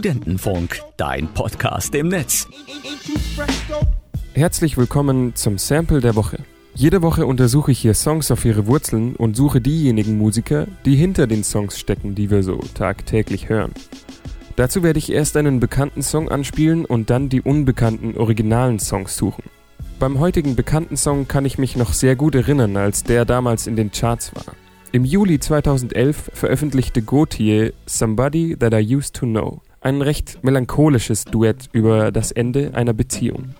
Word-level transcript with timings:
Studentenfunk, 0.00 0.80
dein 0.96 1.28
Podcast 1.28 1.94
im 1.94 2.08
Netz. 2.08 2.48
Herzlich 4.32 4.78
willkommen 4.78 5.34
zum 5.34 5.58
Sample 5.58 6.00
der 6.00 6.16
Woche. 6.16 6.38
Jede 6.74 7.02
Woche 7.02 7.26
untersuche 7.26 7.72
ich 7.72 7.80
hier 7.80 7.92
Songs 7.92 8.30
auf 8.30 8.46
ihre 8.46 8.66
Wurzeln 8.66 9.14
und 9.14 9.36
suche 9.36 9.60
diejenigen 9.60 10.16
Musiker, 10.16 10.66
die 10.86 10.96
hinter 10.96 11.26
den 11.26 11.44
Songs 11.44 11.78
stecken, 11.78 12.14
die 12.14 12.30
wir 12.30 12.42
so 12.42 12.60
tagtäglich 12.72 13.50
hören. 13.50 13.74
Dazu 14.56 14.82
werde 14.82 14.98
ich 14.98 15.12
erst 15.12 15.36
einen 15.36 15.60
bekannten 15.60 16.02
Song 16.02 16.30
anspielen 16.30 16.86
und 16.86 17.10
dann 17.10 17.28
die 17.28 17.42
unbekannten 17.42 18.16
originalen 18.16 18.78
Songs 18.78 19.18
suchen. 19.18 19.44
Beim 19.98 20.18
heutigen 20.18 20.56
bekannten 20.56 20.96
Song 20.96 21.28
kann 21.28 21.44
ich 21.44 21.58
mich 21.58 21.76
noch 21.76 21.92
sehr 21.92 22.16
gut 22.16 22.34
erinnern, 22.34 22.78
als 22.78 23.04
der 23.04 23.26
damals 23.26 23.66
in 23.66 23.76
den 23.76 23.90
Charts 23.90 24.34
war. 24.34 24.54
Im 24.92 25.04
Juli 25.04 25.38
2011 25.38 26.30
veröffentlichte 26.32 27.02
Gautier 27.02 27.74
Somebody 27.84 28.56
That 28.56 28.72
I 28.72 28.96
Used 28.96 29.14
to 29.16 29.26
Know, 29.26 29.60
ein 29.80 30.02
recht 30.02 30.42
melancholisches 30.42 31.24
Duett 31.24 31.68
über 31.72 32.12
das 32.12 32.32
Ende 32.32 32.72
einer 32.74 32.92
Beziehung. 32.92 33.54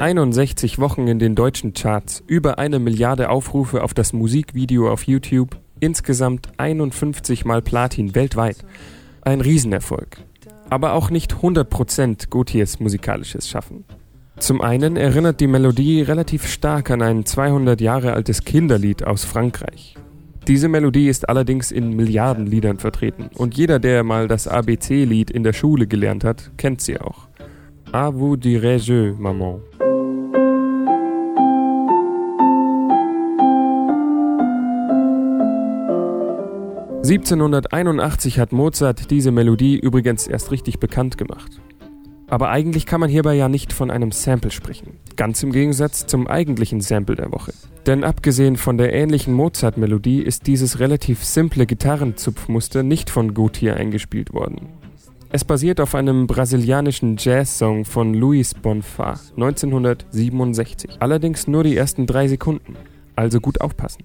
61 0.00 0.78
Wochen 0.78 1.08
in 1.08 1.18
den 1.18 1.34
deutschen 1.34 1.74
Charts, 1.74 2.24
über 2.26 2.58
eine 2.58 2.78
Milliarde 2.78 3.28
Aufrufe 3.28 3.84
auf 3.84 3.92
das 3.92 4.14
Musikvideo 4.14 4.90
auf 4.90 5.02
YouTube, 5.02 5.58
insgesamt 5.78 6.48
51 6.56 7.44
mal 7.44 7.60
Platin 7.60 8.14
weltweit. 8.14 8.56
Ein 9.20 9.42
Riesenerfolg. 9.42 10.24
Aber 10.70 10.94
auch 10.94 11.10
nicht 11.10 11.34
100% 11.34 12.30
Gautiers 12.30 12.80
musikalisches 12.80 13.48
Schaffen. 13.48 13.84
Zum 14.38 14.62
einen 14.62 14.96
erinnert 14.96 15.40
die 15.40 15.46
Melodie 15.46 16.00
relativ 16.00 16.46
stark 16.46 16.90
an 16.90 17.02
ein 17.02 17.26
200 17.26 17.80
Jahre 17.80 18.14
altes 18.14 18.44
Kinderlied 18.44 19.04
aus 19.04 19.24
Frankreich. 19.24 19.96
Diese 20.48 20.68
Melodie 20.68 21.08
ist 21.08 21.28
allerdings 21.28 21.70
in 21.70 21.94
Milliardenliedern 21.94 22.78
vertreten 22.78 23.28
und 23.36 23.56
jeder, 23.56 23.78
der 23.78 24.02
mal 24.02 24.28
das 24.28 24.48
ABC-Lied 24.48 25.30
in 25.30 25.42
der 25.42 25.52
Schule 25.52 25.86
gelernt 25.86 26.24
hat, 26.24 26.50
kennt 26.56 26.80
sie 26.80 26.98
auch. 26.98 27.28
A 27.92 28.14
vous 28.14 28.38
dirais-je, 28.38 29.12
Maman. 29.18 29.60
1781 37.02 38.38
hat 38.38 38.52
Mozart 38.52 39.10
diese 39.10 39.30
Melodie 39.30 39.78
übrigens 39.78 40.26
erst 40.26 40.50
richtig 40.50 40.80
bekannt 40.80 41.16
gemacht. 41.16 41.58
Aber 42.28 42.50
eigentlich 42.50 42.84
kann 42.84 43.00
man 43.00 43.08
hierbei 43.08 43.34
ja 43.34 43.48
nicht 43.48 43.72
von 43.72 43.90
einem 43.90 44.12
Sample 44.12 44.50
sprechen. 44.50 44.98
Ganz 45.16 45.42
im 45.42 45.50
Gegensatz 45.50 46.06
zum 46.06 46.26
eigentlichen 46.26 46.82
Sample 46.82 47.16
der 47.16 47.32
Woche. 47.32 47.54
Denn 47.86 48.04
abgesehen 48.04 48.56
von 48.56 48.76
der 48.76 48.92
ähnlichen 48.92 49.32
Mozart-Melodie 49.32 50.20
ist 50.20 50.46
dieses 50.46 50.78
relativ 50.78 51.24
simple 51.24 51.64
Gitarrenzupfmuster 51.64 52.82
nicht 52.82 53.08
von 53.08 53.32
Gautier 53.32 53.76
eingespielt 53.76 54.34
worden. 54.34 54.68
Es 55.30 55.42
basiert 55.42 55.80
auf 55.80 55.94
einem 55.94 56.26
brasilianischen 56.26 57.16
Jazz-Song 57.18 57.86
von 57.86 58.12
Luis 58.12 58.54
Bonfá 58.54 59.18
1967. 59.36 60.98
Allerdings 61.00 61.46
nur 61.46 61.64
die 61.64 61.78
ersten 61.78 62.06
drei 62.06 62.28
Sekunden. 62.28 62.76
Also 63.16 63.40
gut 63.40 63.62
aufpassen. 63.62 64.04